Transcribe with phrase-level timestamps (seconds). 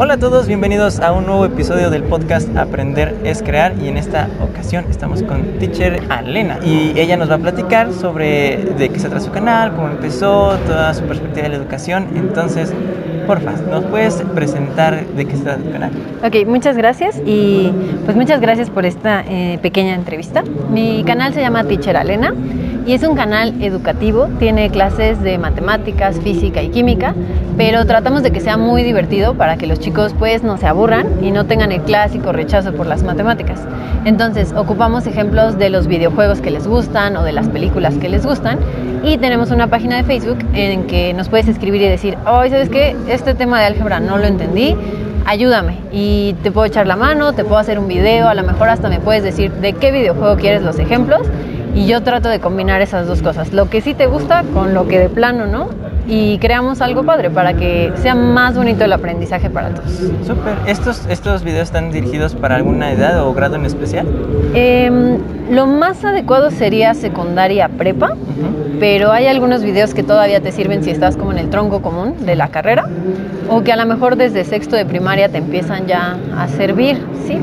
[0.00, 3.96] Hola a todos, bienvenidos a un nuevo episodio del podcast Aprender es Crear y en
[3.96, 9.00] esta ocasión estamos con teacher Alena y ella nos va a platicar sobre de qué
[9.00, 12.06] se trata su canal, cómo empezó, toda su perspectiva de la educación.
[12.14, 12.72] Entonces,
[13.26, 15.90] porfa, ¿nos puedes presentar de qué se trata tu canal?
[16.24, 17.72] Ok, muchas gracias y
[18.04, 20.44] pues muchas gracias por esta eh, pequeña entrevista.
[20.70, 22.32] Mi canal se llama Teacher Alena
[22.86, 27.14] y es un canal educativo, tiene clases de matemáticas, física y química,
[27.56, 31.06] pero tratamos de que sea muy divertido para que los chicos pues no se aburran
[31.22, 33.60] y no tengan el clásico rechazo por las matemáticas.
[34.04, 38.24] Entonces ocupamos ejemplos de los videojuegos que les gustan o de las películas que les
[38.24, 38.58] gustan
[39.02, 42.68] y tenemos una página de Facebook en que nos puedes escribir y decir, hoy ¿sabes
[42.68, 42.96] qué?
[43.08, 44.76] Este tema de álgebra no lo entendí,
[45.26, 48.68] ayúdame y te puedo echar la mano, te puedo hacer un video, a lo mejor
[48.70, 51.26] hasta me puedes decir de qué videojuego quieres los ejemplos
[51.74, 54.88] y yo trato de combinar esas dos cosas, lo que sí te gusta con lo
[54.88, 55.68] que de plano no.
[56.10, 59.90] Y creamos algo padre para que sea más bonito el aprendizaje para todos.
[60.26, 60.54] Súper.
[60.66, 64.06] ¿Estos, ¿Estos videos están dirigidos para alguna edad o grado en especial?
[64.54, 65.18] Em,
[65.50, 68.16] lo más adecuado sería secundaria prepa,
[68.80, 72.14] pero hay algunos videos que todavía te sirven si estás como en el tronco común
[72.24, 72.86] de la carrera
[73.48, 77.38] o que a lo mejor desde sexto de primaria te empiezan ya a servir, ¿sí?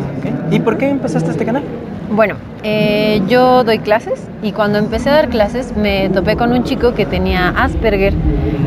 [0.52, 1.64] ¿Y por qué empezaste este canal?
[2.12, 6.64] Bueno, eh, yo doy clases y cuando empecé a dar clases me topé con un
[6.64, 8.14] chico que tenía Asperger.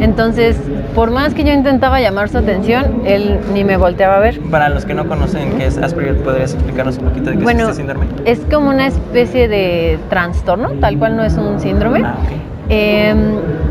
[0.00, 0.56] Entonces,
[0.94, 4.41] por más que yo intentaba llamar su atención, él ni me volteaba a ver.
[4.50, 7.61] Para los que no conocen qué es Asperger, ¿podrías explicarnos un poquito de qué bueno,
[7.64, 8.06] es este síndrome?
[8.25, 12.33] Es como una especie de trastorno, tal cual no es un síndrome, Ah, ok.
[12.70, 13.14] eh,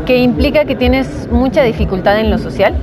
[0.06, 2.74] que implica que tienes mucha dificultad en lo social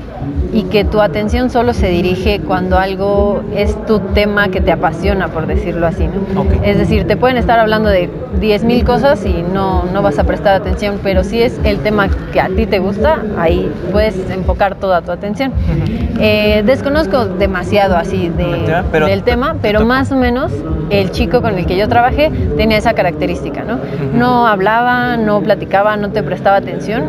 [0.53, 5.27] y que tu atención solo se dirige cuando algo es tu tema que te apasiona,
[5.27, 6.07] por decirlo así.
[6.07, 6.41] ¿no?
[6.41, 6.47] Ok.
[6.63, 8.09] Es decir, te pueden estar hablando de
[8.39, 12.39] 10.000 cosas y no, no vas a prestar atención, pero si es el tema que
[12.39, 15.51] a ti te gusta, ahí puedes enfocar toda tu atención.
[16.19, 20.51] Eh, desconozco demasiado así de- pero del te- tema, te pero más o menos
[20.89, 23.79] el chico con el que yo trabajé tenía esa característica, ¿no?
[24.13, 27.03] No hablaba, no platicaba, no te prestaba atención,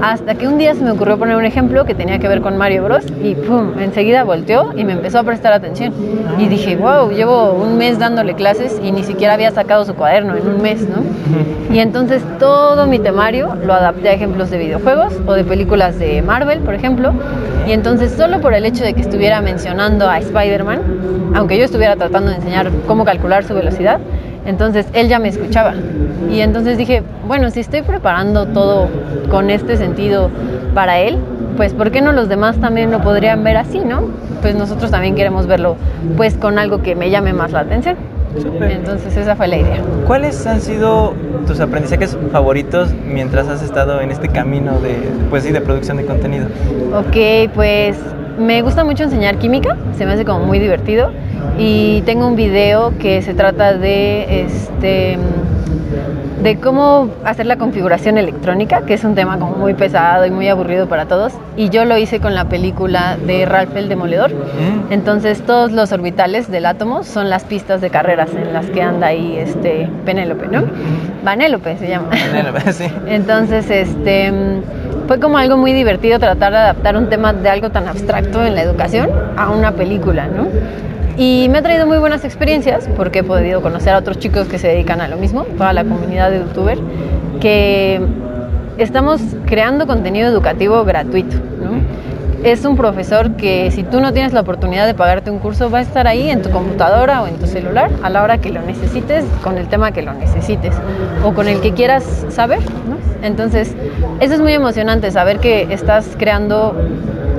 [0.00, 2.56] hasta que un día se me ocurrió poner un ejemplo que tenía que ver con
[2.56, 5.92] Mario Bros y pum, enseguida volteó y me empezó a prestar atención.
[6.38, 10.36] Y dije, wow, llevo un mes dándole clases y ni siquiera había sacado su cuaderno
[10.36, 11.02] en un mes, ¿no?
[11.72, 16.22] Y entonces todo mi temario lo adapté a ejemplos de videojuegos o de películas de
[16.22, 17.12] Marvel, por ejemplo.
[17.66, 21.96] Y entonces solo por el hecho de que estuviera mencionando a Spider-Man, aunque yo estuviera
[21.96, 24.00] tratando de enseñar cómo calcular su velocidad,
[24.44, 25.74] entonces él ya me escuchaba.
[26.30, 28.88] Y entonces dije, bueno, si estoy preparando todo
[29.30, 30.30] con este sentido
[30.74, 31.18] para él,
[31.56, 34.02] pues ¿por qué no los demás también lo podrían ver así, no?
[34.40, 35.76] Pues nosotros también queremos verlo
[36.16, 37.96] pues con algo que me llame más la atención.
[38.40, 38.70] Súper.
[38.70, 39.76] Entonces esa fue la idea.
[40.06, 41.12] ¿Cuáles han sido
[41.46, 44.96] tus aprendizajes favoritos mientras has estado en este camino de,
[45.28, 46.46] pues sí, de producción de contenido?
[46.96, 47.98] Ok, pues
[48.38, 51.10] me gusta mucho enseñar química, se me hace como muy divertido
[51.58, 55.18] y tengo un video que se trata de este
[56.42, 60.48] de cómo hacer la configuración electrónica, que es un tema como muy pesado y muy
[60.48, 64.32] aburrido para todos, y yo lo hice con la película de Ralph el Demoledor.
[64.32, 64.92] Mm.
[64.92, 69.08] Entonces todos los orbitales del átomo son las pistas de carreras en las que anda
[69.08, 70.64] ahí este Penélope, ¿no?
[71.24, 72.10] Vanélope se llama.
[72.72, 72.86] sí.
[73.06, 74.32] Entonces, este
[75.06, 78.54] fue como algo muy divertido tratar de adaptar un tema de algo tan abstracto en
[78.54, 80.46] la educación a una película, ¿no?
[81.16, 84.58] Y me ha traído muy buenas experiencias porque he podido conocer a otros chicos que
[84.58, 86.78] se dedican a lo mismo, toda la comunidad de youtuber,
[87.40, 88.00] que
[88.78, 91.36] estamos creando contenido educativo gratuito.
[92.42, 95.78] Es un profesor que si tú no tienes la oportunidad de pagarte un curso, va
[95.78, 98.62] a estar ahí en tu computadora o en tu celular a la hora que lo
[98.62, 100.74] necesites, con el tema que lo necesites
[101.24, 102.58] o con el que quieras saber.
[103.22, 103.74] Entonces,
[104.20, 106.74] eso es muy emocionante, saber que estás creando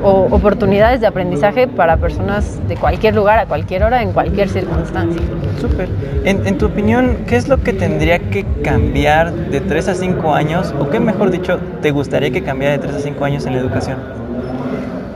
[0.04, 5.22] o- oportunidades de aprendizaje para personas de cualquier lugar, a cualquier hora, en cualquier circunstancia.
[5.60, 5.88] Súper.
[6.26, 10.34] En, en tu opinión, ¿qué es lo que tendría que cambiar de 3 a 5
[10.34, 10.74] años?
[10.80, 13.60] O qué mejor dicho, te gustaría que cambiara de 3 a 5 años en la
[13.60, 13.98] educación?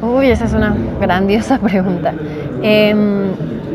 [0.01, 2.13] Uy, esa es una grandiosa pregunta.
[2.61, 3.31] Em,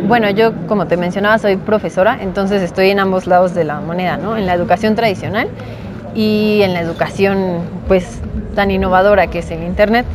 [0.08, 4.16] bueno, yo como te mencionaba soy profesora, entonces estoy en ambos lados de la moneda,
[4.16, 4.36] ¿no?
[4.36, 5.48] En la educación tradicional
[6.14, 8.20] y en la educación pues
[8.54, 10.06] tan innovadora que es el Internet.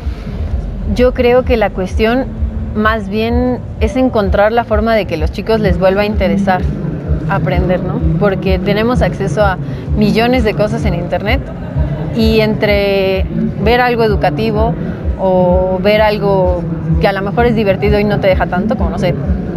[0.95, 2.25] Yo creo que la cuestión
[2.75, 6.61] más bien es encontrar la forma de que los chicos les vuelva a interesar
[7.29, 7.99] aprender, ¿no?
[8.19, 9.57] Porque tenemos acceso a
[9.97, 11.41] millones de cosas en Internet
[12.15, 13.25] y entre
[13.63, 14.73] ver algo educativo
[15.19, 16.63] o ver algo
[17.01, 19.13] que a lo mejor es divertido y no te deja tanto, como no sé,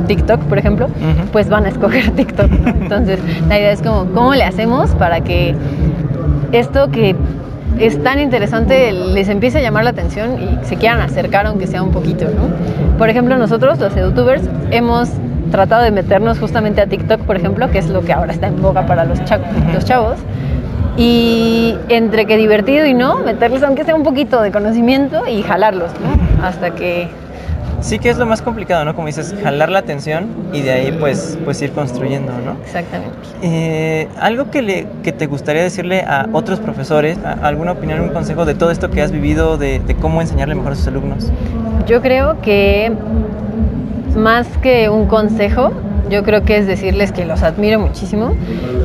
[0.06, 1.28] TikTok, por ejemplo, Ujú.
[1.32, 2.50] pues van a escoger TikTok.
[2.50, 2.68] ¿no?
[2.70, 5.54] Entonces, la idea es como, ¿cómo le hacemos para que
[6.52, 7.16] esto que
[7.78, 11.82] es tan interesante, les empieza a llamar la atención y se quieran acercar aunque sea
[11.82, 12.98] un poquito, ¿no?
[12.98, 15.08] Por ejemplo, nosotros, los youtubers, hemos
[15.50, 18.60] tratado de meternos justamente a TikTok, por ejemplo, que es lo que ahora está en
[18.60, 19.18] boga para los,
[19.72, 20.16] los chavos.
[20.96, 25.92] Y entre que divertido y no, meterles aunque sea un poquito de conocimiento y jalarlos,
[26.00, 26.44] ¿no?
[26.44, 27.08] Hasta que
[27.80, 28.94] Sí que es lo más complicado, ¿no?
[28.94, 32.56] Como dices, jalar la atención y de ahí pues, pues ir construyendo, ¿no?
[32.62, 33.16] Exactamente.
[33.42, 38.44] Eh, algo que, le, que te gustaría decirle a otros profesores, alguna opinión, un consejo
[38.44, 41.30] de todo esto que has vivido, de, de cómo enseñarle mejor a sus alumnos.
[41.86, 42.92] Yo creo que
[44.14, 45.72] más que un consejo,
[46.10, 48.34] yo creo que es decirles que los admiro muchísimo,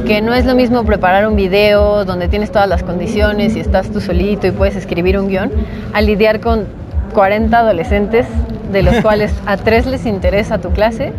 [0.07, 3.89] que no es lo mismo preparar un video donde tienes todas las condiciones y estás
[3.89, 5.51] tú solito y puedes escribir un guion,
[5.94, 6.85] a lidiar con
[7.16, 8.28] 40 adolescentes
[8.72, 11.14] de los cuales a tres les interesa tu clase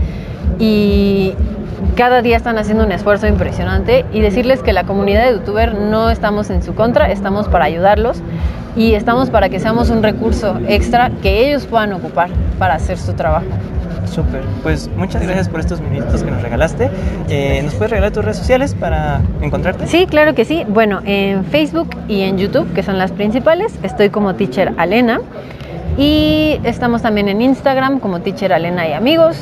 [0.59, 1.33] y
[1.97, 6.11] cada día están haciendo un esfuerzo impresionante y decirles que la comunidad de youtuber no
[6.11, 8.19] estamos en su contra, estamos para ayudarlos
[8.77, 12.29] y estamos para que seamos un recurso extra que ellos puedan ocupar
[12.59, 13.47] para hacer su trabajo.
[14.07, 16.91] Súper, pues muchas gracias por estos minutos que nos regalaste.
[17.29, 19.87] Eh, ¿Nos puedes regalar tus redes sociales para encontrarte?
[19.87, 20.65] Sí, claro que sí.
[20.69, 25.21] Bueno, en Facebook y en YouTube, que son las principales, estoy como Teacher Alena.
[25.99, 29.37] Y estamos también en Instagram como Teacher Alena y amigos.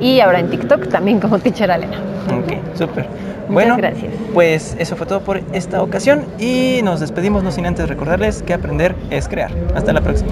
[0.00, 1.98] Y ahora en TikTok también como Teacher Alena.
[2.26, 3.06] Ok, súper.
[3.48, 4.12] Bueno, gracias.
[4.32, 8.54] Pues eso fue todo por esta ocasión y nos despedimos no sin antes recordarles que
[8.54, 9.52] aprender es crear.
[9.74, 10.30] Hasta la próxima.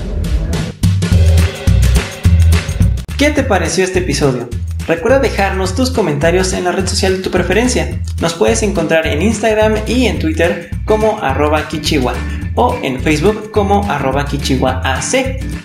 [3.16, 4.48] ¿Qué te pareció este episodio?
[4.86, 8.00] Recuerda dejarnos tus comentarios en la red social de tu preferencia.
[8.20, 12.14] Nos puedes encontrar en Instagram y en Twitter como arroba kichiwa
[12.60, 15.06] o en Facebook como arroba kichiwaac.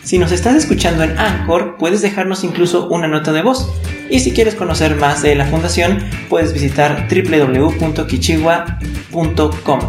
[0.04, 3.68] Si nos estás escuchando en Anchor, puedes dejarnos incluso una nota de voz.
[4.12, 5.98] Y si quieres conocer más de la fundación,
[6.30, 9.80] puedes visitar www.kichiwa.com.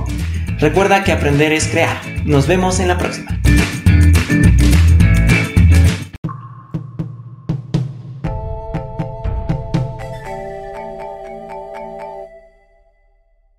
[0.59, 2.01] Recuerda que aprender es crear.
[2.25, 3.34] Nos vemos en la próxima.